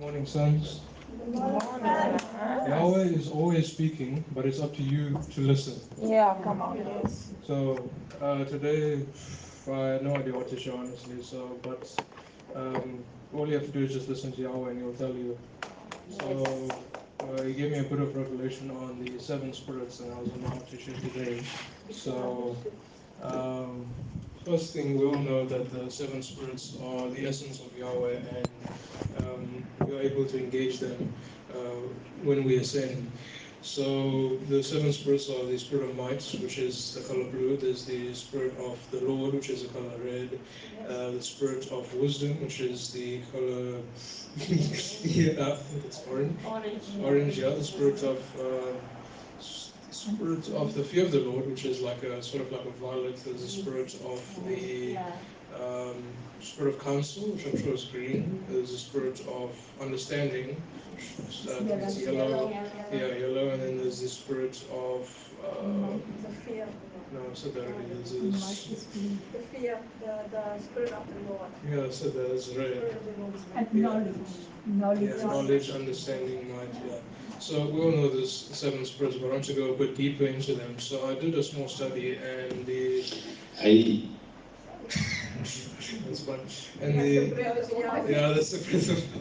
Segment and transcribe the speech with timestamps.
[0.00, 0.80] morning, sons.
[1.34, 5.78] Yahweh is always speaking, but it's up to you to listen.
[6.00, 6.78] Yeah, come on.
[6.78, 7.32] Yes.
[7.46, 7.90] So
[8.22, 9.04] uh, today,
[9.70, 11.22] I had no idea what to show, honestly.
[11.22, 11.94] So, but
[12.54, 15.38] um, all you have to do is just listen to Yahweh, and He'll tell you.
[16.18, 16.68] So
[17.20, 20.28] uh, He gave me a bit of revelation on the seven spirits, and I was
[20.28, 21.42] about to share today.
[21.90, 22.56] So.
[23.22, 23.86] Um,
[24.44, 28.48] First thing, we all know that the seven spirits are the essence of Yahweh, and
[29.18, 29.39] um,
[30.00, 31.12] are able to engage them
[31.54, 31.86] uh,
[32.22, 33.10] when we ascend.
[33.62, 37.58] So the seven spirits are the spirit of might, which is the color blue.
[37.58, 40.40] There's the spirit of the Lord, which is the color red.
[40.88, 43.80] Uh, the spirit of wisdom, which is the color
[44.36, 46.40] yeah, I think it's orange.
[46.46, 46.84] Orange.
[47.02, 47.50] Orange, yeah.
[47.50, 48.78] The spirit of uh,
[49.40, 52.70] spirit of the fear of the Lord, which is like a sort of like a
[52.70, 53.22] violet.
[53.24, 54.96] There's the spirit of the
[55.58, 58.44] um, spirit of counsel, which I'm sure is green.
[58.48, 60.62] There's the spirit of understanding,
[60.94, 62.50] which uh, it's yellow.
[62.92, 63.50] Yeah, yellow.
[63.50, 65.08] And then there's the spirit of
[65.44, 66.68] uh, The fear,
[67.12, 67.54] no, I said.
[67.54, 68.86] There's this,
[69.32, 71.50] the fear, the, the spirit of the Lord.
[71.68, 72.32] yeah, I said that.
[72.34, 72.76] It's red.
[72.76, 73.34] Spirit of the Lord.
[73.56, 74.16] And knowledge,
[74.66, 75.00] knowledge.
[75.00, 76.98] Yeah, knowledge, understanding, might, yeah.
[77.38, 80.26] So we all know there's seven spirits, but I want to go a bit deeper
[80.26, 80.78] into them.
[80.78, 83.02] So I did a small study, and the
[83.56, 84.10] Hey,
[85.40, 86.40] that's fun.
[86.80, 87.08] And the
[88.08, 89.20] yeah, that's the principle.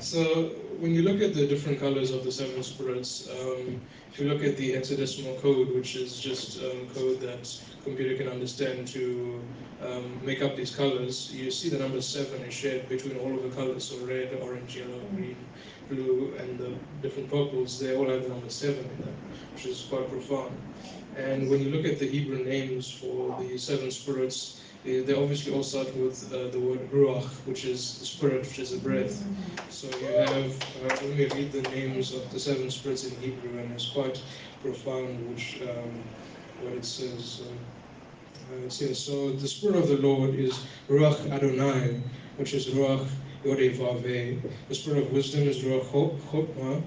[0.00, 3.80] So when you look at the different colors of the seven spirits, um,
[4.12, 7.48] if you look at the hexadecimal code, which is just um, code that
[7.84, 9.42] computer can understand to
[9.82, 13.42] um, make up these colors, you see the number seven is shared between all of
[13.42, 15.36] the colors, so red, orange, yellow, green,
[15.88, 17.78] blue, and the different purples.
[17.78, 19.16] They all have the number seven in them,
[19.52, 20.56] which is quite profound.
[21.16, 25.62] And when you look at the Hebrew names for the seven spirits, they obviously all
[25.62, 29.22] start with uh, the word ruach, which is spirit, which is a breath.
[29.68, 30.52] So you have,
[30.82, 34.22] uh, let me read the names of the seven spirits in Hebrew, and it's quite
[34.62, 36.04] profound, which um,
[36.58, 37.42] what it says.
[37.46, 37.58] Um,
[38.50, 40.54] uh, it says, so the spirit of the Lord is
[40.88, 42.02] ruach Adonai,
[42.36, 43.06] which is ruach
[43.44, 44.50] Yodevave.
[44.68, 46.82] The spirit of wisdom is ruach Chokmah.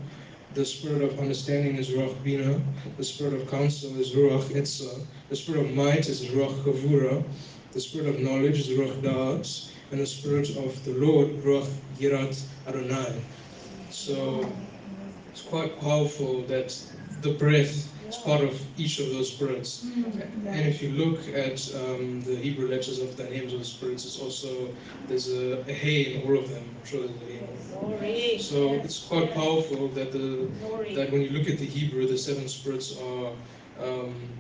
[0.53, 2.61] The spirit of understanding is Ruach Bina.
[2.95, 5.07] The spirit of counsel is Ruach Etzah.
[5.29, 7.23] The spirit of might is Ruach Gevurah.
[7.73, 9.69] The spirit of knowledge Ruach Da'at.
[9.91, 12.35] And the spirit of the Lord, Ruach Yirat
[12.67, 13.23] Adonai.
[13.89, 14.55] So
[15.29, 16.75] it's quite powerful that
[17.21, 17.73] the breath
[18.07, 19.83] is part of each of those spirits.
[19.83, 24.05] And if you look at um, the Hebrew letters of the names of the spirits,
[24.05, 24.75] it's also,
[25.07, 26.79] there's a, a hay in all of them.
[26.93, 28.39] I'm.
[28.39, 30.49] So it's quite powerful that the
[30.95, 33.33] that when you look at the Hebrew, the seven spirits are
[33.79, 34.37] um,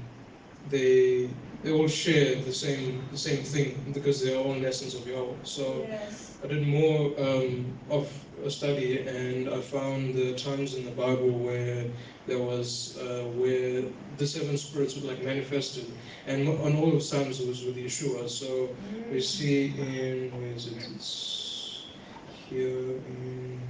[0.65, 5.07] they they all share the same the same thing because they are all lessons of
[5.07, 5.43] Yahweh.
[5.43, 6.39] So Yes.
[6.43, 8.05] I did more um, of
[8.45, 11.85] a study and I found the times in the Bible where
[12.27, 13.83] there was uh, where
[14.17, 18.29] the seven spirits were like manifested, and on all of times it was with Yeshua.
[18.29, 18.75] So
[19.09, 20.83] we see in where is it?
[20.95, 21.87] It's
[22.27, 23.69] here in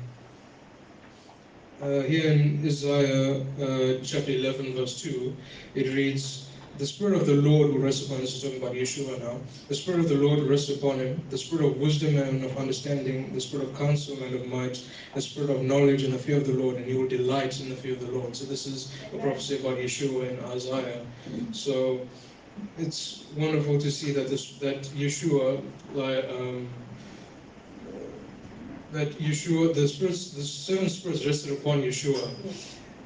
[1.82, 5.38] uh, here in Isaiah uh, chapter 11, verse 2,
[5.74, 9.20] it reads, The Spirit of the Lord will rest upon, this is talking about Yeshua
[9.20, 12.44] now, the Spirit of the Lord will rest upon him, the Spirit of wisdom and
[12.44, 16.18] of understanding, the Spirit of counsel and of might, the Spirit of knowledge and the
[16.18, 18.36] fear of the Lord, and he will delight in the fear of the Lord.
[18.36, 21.06] So this is a prophecy about Yeshua in Isaiah.
[21.52, 22.08] So
[22.78, 25.60] it's wonderful to see that this that Yeshua,
[26.30, 26.74] um,
[28.92, 32.30] that Yeshua, the spirits, the seven spirits rested upon Yeshua.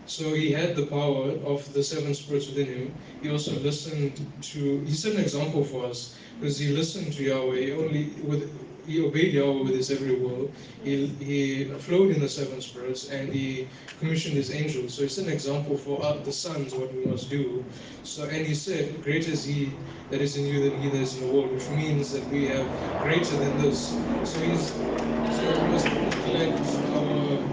[0.07, 2.99] So he had the power of the seven spirits within him.
[3.21, 4.15] He also listened
[4.51, 4.81] to.
[4.85, 7.71] He set an example for us because he listened to Yahweh.
[7.73, 8.43] Only with
[8.85, 10.53] he obeyed Yahweh with his every will.
[10.83, 14.95] He he flowed in the seven spirits and he commissioned his angels.
[14.95, 17.69] So he set an example for uh, the sons what we must do.
[18.03, 21.15] So and he said, "Greater is he that is in you than he that is
[21.15, 24.05] in the world," which means that we have greater than this.
[24.23, 24.87] So he's
[25.27, 27.43] so we must neglect our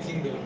[0.00, 0.38] kingdom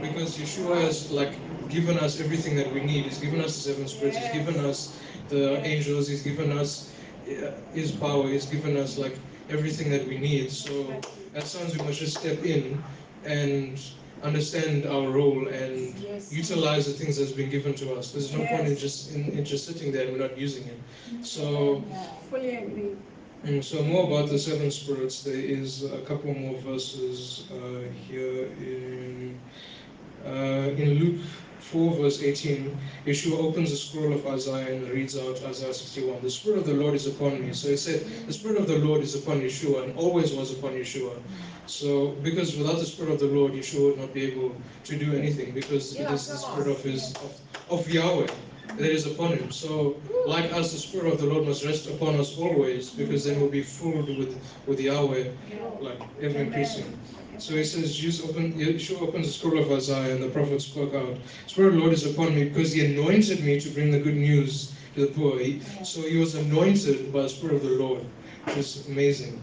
[0.00, 1.34] because Yeshua has like
[1.68, 3.04] given us everything that we need.
[3.04, 4.16] He's given us the seven spirits.
[4.16, 6.08] He's given us the angels.
[6.08, 6.92] He's given us
[7.30, 8.28] uh, His power.
[8.28, 9.18] He's given us like
[9.48, 10.50] everything that we need.
[10.52, 11.02] So
[11.34, 12.82] as sons, we must just step in
[13.24, 13.80] and
[14.22, 16.32] understand our role and Yes.
[16.32, 18.12] utilize the things that's been given to us.
[18.12, 20.78] There's no point in just in, in just sitting there and we're not using it.
[21.24, 21.82] So.
[22.30, 22.96] Fully agree.
[23.44, 25.22] Mm, so more about the seven spirits.
[25.22, 29.40] There is a couple more verses uh, here in
[30.24, 31.24] uh, in Luke
[31.60, 36.22] 4, verse 18, Yeshua opens the scroll of Isaiah and reads out Isaiah 61.
[36.22, 37.52] The Spirit of the Lord is upon me.
[37.52, 40.72] So he said, the Spirit of the Lord is upon Yeshua and always was upon
[40.72, 41.22] Yeshua.
[41.66, 45.14] So, because without the Spirit of the Lord, Yeshua would not be able to do
[45.14, 48.26] anything because it is the Spirit of his of, of Yahweh
[48.78, 49.50] that is upon him.
[49.50, 53.40] So, like us, the Spirit of the Lord must rest upon us always because then
[53.40, 55.32] we'll be filled with, with Yahweh,
[55.80, 56.98] like ever increasing.
[57.38, 61.16] So he says, Yeshua opens the scroll of Isaiah, and the prophet spoke out.
[61.46, 64.16] Spirit of the Lord is upon me because he anointed me to bring the good
[64.16, 65.38] news to the poor.
[65.38, 68.02] He, so he was anointed by the Spirit of the Lord,
[68.44, 69.42] which is amazing.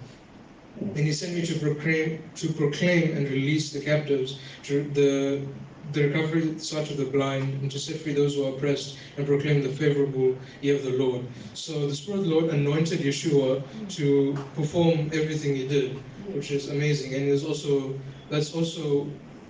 [0.78, 5.48] And he sent me to proclaim, to proclaim and release the captives, to the
[5.92, 9.26] the recovery sight of the blind, and to set free those who are oppressed, and
[9.26, 11.26] proclaim the favorable year of the Lord.
[11.54, 13.64] So the Spirit of the Lord anointed Yeshua
[13.96, 16.04] to perform everything he did
[16.36, 17.14] which is amazing.
[17.14, 18.00] And it's also
[18.30, 19.08] that's also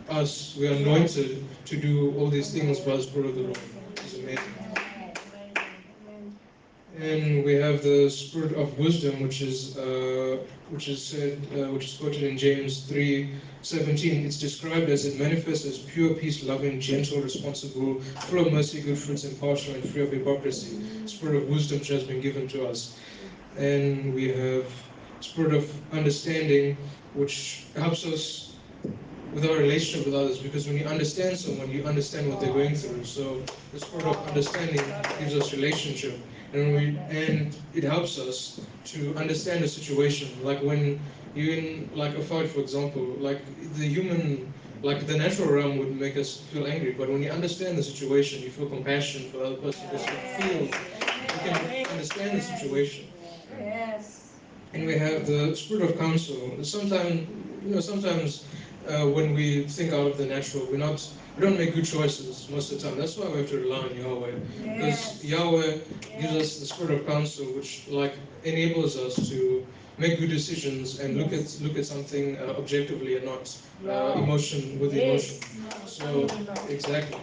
[0.09, 0.55] us.
[0.59, 3.59] We are anointed to do all these things by the Spirit of the Lord.
[4.03, 4.84] It's amazing.
[6.97, 11.85] And we have the spirit of wisdom, which is uh, which is said, uh, which
[11.85, 14.25] is quoted in James three seventeen.
[14.25, 18.97] It's described as it manifests as pure, peace, loving, gentle, responsible, full of mercy, good
[18.97, 21.05] fruits, impartial, and free of hypocrisy.
[21.07, 22.97] Spirit of wisdom which has been given to us.
[23.57, 24.71] And we have
[25.19, 26.77] spirit of understanding,
[27.13, 28.44] which helps us
[29.35, 30.39] with our relationship with others.
[30.39, 33.03] Because when you understand someone, you understand what they're going through.
[33.05, 34.85] So the spirit of understanding
[35.19, 38.61] gives us relationship, and we and it helps us
[38.93, 40.29] to understand a situation.
[40.43, 41.01] Like when
[41.33, 43.45] you're in like a fight, for example, like
[43.79, 44.53] the human.
[44.83, 48.41] Like the natural realm would make us feel angry, but when you understand the situation,
[48.43, 50.61] you feel compassion for the other person because you feel,
[51.33, 51.55] you can
[51.91, 53.05] understand the situation.
[53.49, 54.41] Yes.
[54.73, 56.63] And we have the spirit of counsel.
[56.63, 57.29] Sometimes,
[57.63, 58.47] you know, sometimes
[58.87, 60.99] uh, when we think out of the natural, we're not,
[61.35, 62.97] we don't make good choices most of the time.
[62.97, 64.35] That's why we have to rely on Yahweh,
[64.73, 65.23] because Yes.
[65.23, 65.77] Yahweh
[66.17, 69.67] gives us the spirit of counsel, which like enables us to
[69.97, 73.43] make good decisions and look at look at something uh, objectively and not
[73.87, 75.37] uh, emotion with emotion.
[75.85, 76.27] So
[76.67, 77.21] exactly.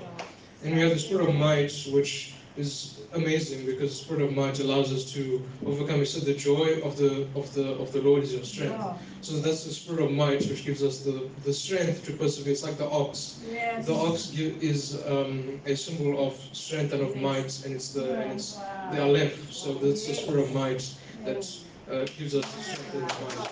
[0.63, 4.59] And we have the spirit of might, which is amazing because the spirit of might
[4.61, 5.99] allows us to overcome.
[6.01, 8.85] He said, "The joy of the of the of the Lord is your strength."
[9.21, 12.53] So that's the spirit of might, which gives us the the strength to persevere.
[12.53, 13.41] It's like the ox.
[13.51, 13.87] Yes.
[13.87, 18.33] The ox is um, a symbol of strength and of might, and it's the and
[18.33, 18.61] it's
[18.91, 19.53] the aleph.
[19.53, 20.83] So that's the spirit of might
[21.25, 21.43] that
[21.91, 23.51] uh, gives us the strength and the might.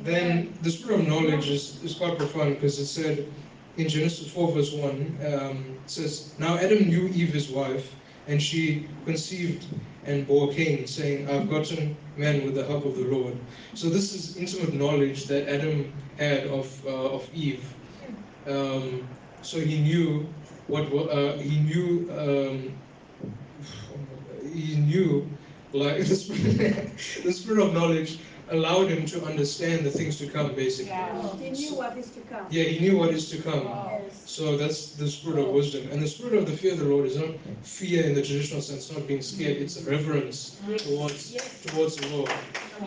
[0.00, 3.32] Then the spirit of knowledge is, is quite profound because it said
[3.76, 7.94] in Genesis 4 verse 1, um, says, Now Adam knew Eve his wife,
[8.26, 9.66] and she conceived
[10.04, 13.38] and bore Cain, saying, I've gotten man with the help of the Lord.
[13.74, 17.74] So this is intimate knowledge that Adam had of, uh, of Eve.
[18.46, 19.08] Um,
[19.42, 20.34] so he knew
[20.66, 22.82] what, uh, he knew, um,
[24.42, 25.36] he knew,
[25.72, 28.20] like, the spirit, the spirit of knowledge
[28.50, 30.90] allowed him to understand the things to come, basically.
[30.90, 31.10] Yeah.
[31.22, 32.46] Oh, he knew what is to come.
[32.50, 33.64] Yeah, he knew what is to come.
[33.64, 34.22] Yes.
[34.26, 35.88] So that's the spirit of wisdom.
[35.90, 37.30] And the spirit of the fear of the Lord is not
[37.62, 41.32] fear in the traditional sense, not being scared, it's reverence towards
[41.66, 42.30] towards the Lord.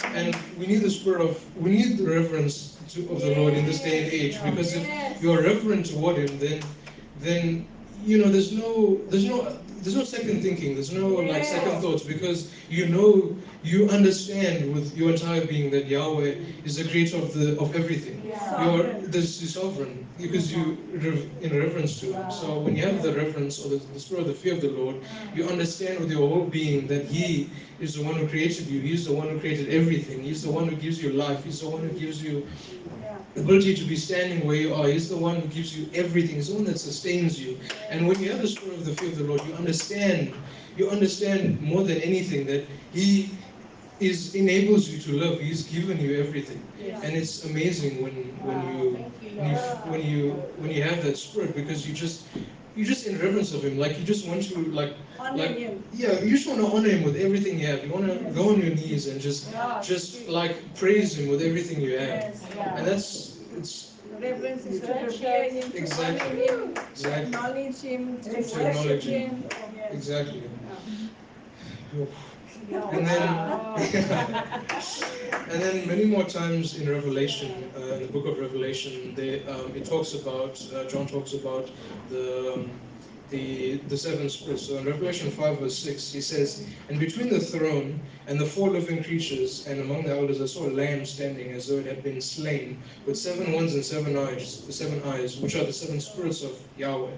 [0.04, 3.66] And we need the spirit of we need the reverence to, of the Lord in
[3.66, 5.22] this day and age because if Yes.
[5.22, 6.64] you are reverent toward him then
[7.20, 7.68] then
[8.04, 12.04] you know there's no there's no there's no second thinking, there's no like second thoughts
[12.04, 17.34] because you know you understand with your entire being that Yahweh is the creator of
[17.34, 18.22] the of everything.
[18.26, 18.76] Yeah.
[18.76, 20.78] You're this is sovereign because you
[21.42, 22.32] in reverence to him.
[22.32, 24.70] So when you have the reverence or the, the spirit of the fear of the
[24.70, 25.36] Lord, mm.
[25.36, 28.82] you understand with your whole being that He is the one who created you.
[28.82, 30.24] He's the one who created everything.
[30.24, 31.44] He's the one who gives you life.
[31.44, 32.46] He's the one who gives you
[33.36, 34.88] the ability to be standing where you are.
[34.88, 36.36] He's the one who gives you everything.
[36.36, 37.58] He's the one that sustains you.
[37.90, 39.69] And when you have the spirit of the fear of the Lord, you understand.
[39.70, 40.34] You understand
[41.18, 42.32] more than anything that
[42.92, 43.38] He
[44.00, 45.40] is enables you to love.
[45.40, 46.62] He's given you everything,
[47.02, 48.80] and it's amazing when when you
[49.38, 49.58] when you
[49.92, 50.22] when you
[50.56, 52.28] when you have that spirit because you just
[52.76, 53.78] you just in reverence of Him.
[53.78, 55.84] Like you just want to like Honor like him.
[55.92, 57.84] yeah, you just want to honor Him with everything you have.
[57.84, 61.82] You want to go on your knees and just just like praise Him with everything
[61.82, 62.42] you have, Yes.
[62.78, 63.89] and that's it's
[64.22, 66.20] Reverence is to him, to Exactly.
[66.20, 67.22] honor him, to Exactly.
[67.24, 69.44] acknowledge him, to worship acknowledge him.
[69.92, 70.50] exactly.
[72.92, 73.50] And then
[75.50, 79.76] And then many more times in Revelation, uh, in the book of Revelation, they, um,
[79.76, 81.72] it talks about, uh, John talks about
[82.08, 82.89] the, um,
[83.30, 84.68] the the seven spirits.
[84.68, 88.70] So in Revelation 5 verse 6, he says, And between the throne and the four
[88.70, 92.04] living creatures, and among the elders, I saw a lamb standing as though it had
[92.04, 96.00] been slain, with seven horns and seven eyes, the seven eyes, which are the seven
[96.00, 97.12] spirits of Yahweh.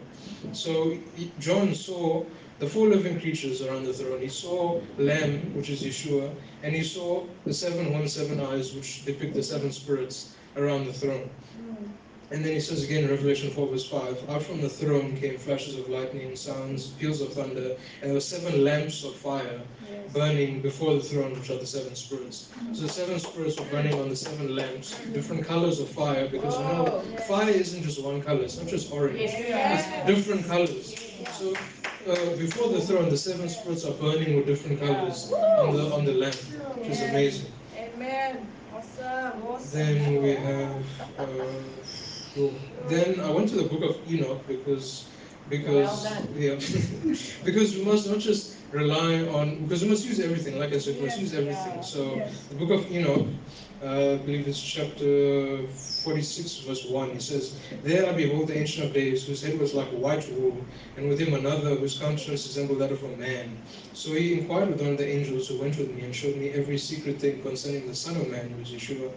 [0.53, 0.98] So
[1.39, 2.25] John saw
[2.60, 4.22] the four living creatures around the throne.
[4.22, 9.03] He saw Lamb, which is Yeshua, and he saw the seven horns, seven eyes, which
[9.06, 11.30] depict the seven spirits around the throne.
[12.32, 15.38] And then he says again in Revelation 4, verse 5 Out from the throne came
[15.38, 20.14] flashes of lightning, sounds, peals of thunder, and there were seven lamps of fire Yes.
[20.14, 22.54] burning before the throne, which are the seven spirits.
[22.74, 26.58] So the seven spirits were burning on the seven lamps, different colors of fire, because
[26.58, 30.96] you know, fire isn't just one color, it's not just orange, it's different colors.
[31.38, 31.54] So
[32.08, 36.06] uh, before the throne, the seven spirits are burning with different colors on the on
[36.06, 36.36] the lamp,
[36.76, 37.52] which is amazing.
[37.76, 38.48] Amen.
[38.74, 39.44] Awesome.
[39.44, 39.80] Awesome.
[39.80, 40.86] Then we have.
[41.18, 41.28] Uh,
[42.38, 42.54] oh,
[42.88, 45.10] then I went to the book of Enoch because
[45.48, 46.56] because Well yeah
[47.44, 50.60] because we must not just rely on because we must use everything.
[50.60, 51.82] Like I said, we must use everything.
[51.82, 52.48] So Yes.
[52.48, 53.28] the book of Enoch,
[53.82, 55.68] uh, I believe it's chapter
[56.04, 57.10] 46, verse 1.
[57.12, 60.68] It says, There I behold the Ancient of Days, whose head was like white wool,
[60.96, 63.64] and with him another whose countenance resembled that of a man.
[63.94, 66.50] So he inquired with one of the angels who went with me and showed me
[66.52, 69.12] every secret thing concerning the Son of Man, who is Yeshua,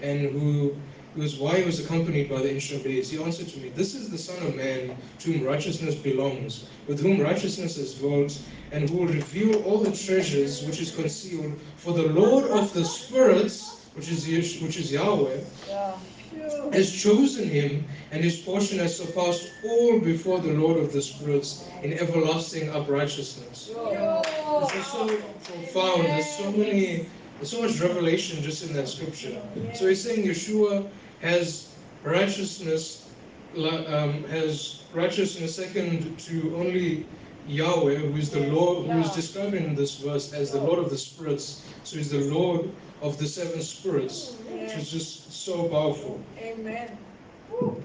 [0.00, 0.82] and who
[1.16, 3.10] was why he was accompanied by the Ancient of Days.
[3.10, 7.00] He answered to me, This is the Son of Man, to whom righteousness belongs, with
[7.00, 8.32] whom righteousness is dwelt,
[8.72, 11.60] and who will reveal all the treasures which is concealed.
[11.76, 16.72] For the Lord of the spirits, which is Yesh- which is Yahweh, Sure.
[16.72, 21.68] has chosen him, and his portion has surpassed all before the Lord of the spirits
[21.82, 23.34] in everlasting uprightness.
[23.34, 25.06] This is so
[25.44, 26.06] profound.
[26.06, 29.40] There's so many, there's so much revelation just in that scripture.
[29.74, 33.16] So he's saying Yeshua has righteousness,
[33.56, 37.08] um, has righteousness second to only
[37.44, 40.90] Yahweh, who is the Lord, who is described in this verse as the Lord of
[40.90, 41.80] the spirits.
[41.82, 42.70] So he's the Lord
[43.00, 46.24] of the seven spirits, which is just so powerful.
[46.38, 46.98] Amen.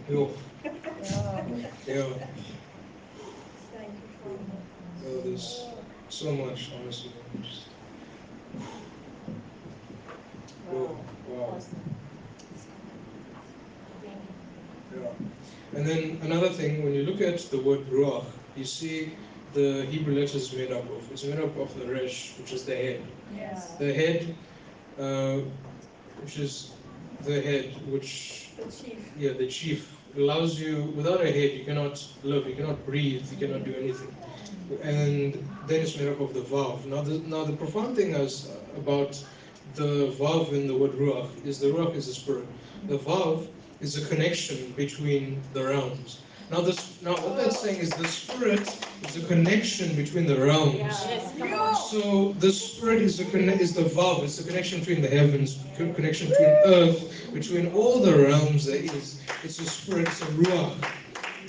[0.07, 0.37] Yo,
[1.01, 1.45] Yeah.
[1.85, 2.03] yeah,
[3.73, 4.45] Thank you, Father.
[5.01, 5.73] no, there's
[6.09, 7.11] so much, honestly.
[10.63, 11.07] Wow.
[14.93, 15.11] Yeah.
[15.75, 19.13] And then another thing, when you look at the word ruach, you see
[19.53, 21.11] the Hebrew letters made up of.
[21.11, 23.01] It's made up of the resh, which is the head.
[23.35, 23.75] Yes.
[23.77, 24.35] The head,
[24.99, 25.39] uh,
[26.21, 26.73] which is
[27.23, 29.11] the head, which The chief.
[29.17, 30.93] yeah, the chief allows you.
[30.95, 32.47] Without a head, you cannot live.
[32.47, 33.29] You cannot breathe.
[33.31, 34.15] You cannot do anything.
[34.83, 35.33] And
[35.67, 36.85] then it's made up of the vav.
[36.85, 39.23] Now, the, now the profound thing is about
[39.75, 42.47] the vav in the word ruach is the ruach is the spirit.
[42.87, 43.47] The vav
[43.79, 46.23] is a connection between the realms.
[46.49, 48.67] Now, this now what that's saying is the spirit
[49.03, 50.95] is a connection between the realms.
[51.91, 54.23] So the spirit is the conne- is the vav.
[54.23, 58.77] It's the connection between the heavens, co- connection between earth, between all the realms there
[58.77, 59.21] is.
[59.43, 60.07] It's a spirit.
[60.07, 60.85] It's a ruach.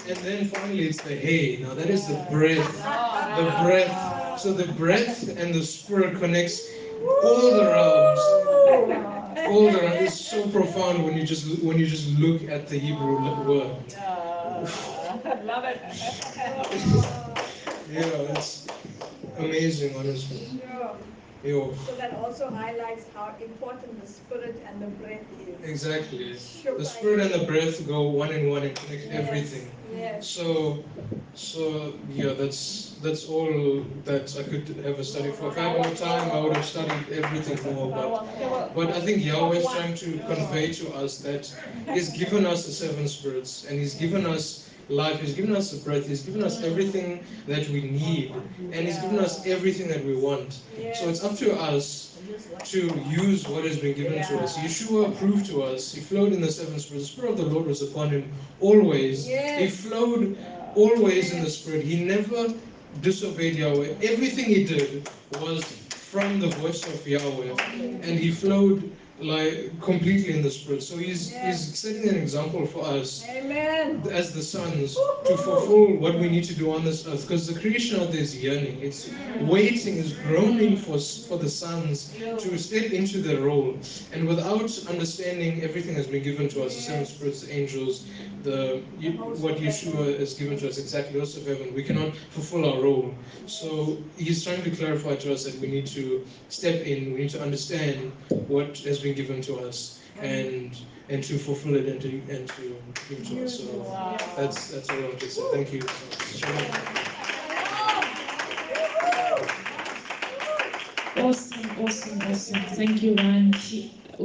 [0.09, 1.61] And then finally, it's the hay.
[1.63, 2.73] Now that is the breath.
[3.37, 4.41] The breath.
[4.41, 6.61] So the breath and the spirit connects
[7.05, 8.21] all the realms.
[9.49, 10.03] All the realms.
[10.03, 13.95] It's so profound when you just when you just look at the Hebrew word.
[13.95, 14.67] Uh,
[15.45, 15.81] love it.
[17.91, 18.05] Yeah,
[18.37, 18.67] it's
[19.39, 20.61] amazing, honestly.
[21.45, 25.63] Yo, So that also highlights how important the spirit and the breath is.
[25.63, 26.33] exactly.
[26.33, 29.29] The spirit and the breath go one in one and connect Yes.
[29.29, 29.71] everything.
[29.95, 30.29] Yes.
[30.29, 30.85] So,
[31.35, 35.49] so yeah, that's that's all that I could a study for.
[35.51, 37.89] If I had more time, I would have studied everything more.
[37.95, 41.45] But but I think Yahweh is trying to convey to us that
[41.95, 45.21] He's given us the seven spirits and He's given us life.
[45.21, 46.07] He's given us the breath.
[46.07, 50.53] He's given us everything that we need, and He's given us everything that we want.
[50.95, 52.19] So it's up to us
[52.65, 54.57] to use what has been given to us.
[54.57, 55.93] Yeshua proved to us.
[55.93, 57.07] He flowed in the seven spirits.
[57.09, 59.27] The Spirit of the Lord was upon him always.
[59.27, 60.39] He flowed
[60.75, 61.85] always in the Spirit.
[61.85, 62.55] He never
[63.01, 63.97] disobeyed Yahweh.
[64.03, 65.09] Everything he did
[65.41, 65.65] was
[66.11, 67.55] from the voice of Yahweh,
[68.03, 70.83] and he flowed like completely in the Spirit.
[70.83, 74.03] So he's he's setting an example for us Amen.
[74.11, 74.95] as the sons
[75.27, 77.23] to fulfill what we need to do on this earth.
[77.23, 79.11] Because the creation out there is yearning it's
[79.41, 83.79] waiting is groaning for for the sons to step into their role.
[84.13, 88.07] And without understanding everything has been given to us the seven spirits the angels
[88.43, 88.83] the
[89.37, 91.75] what yeshua has given to us exactly also heaven.
[91.75, 93.15] We cannot fulfill our role.
[93.47, 97.31] So he's trying to clarify to us that we need to step in we need
[97.31, 98.13] to understand
[98.47, 100.77] what has been given to us and
[101.09, 103.59] and to fulfill it and to and to give to us.
[103.59, 104.17] So uh, Wow.
[104.37, 105.43] that's that's all I want to say.
[105.53, 105.83] Thank you.
[111.17, 112.61] Awesome, awesome, awesome.
[112.77, 113.53] Thank you, Ryan.